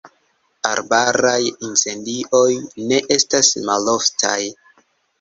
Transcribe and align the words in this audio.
Arbaraj 0.69 1.43
incendioj 1.69 2.49
ne 2.89 3.01
estas 3.19 3.55
maloftaj. 3.71 4.39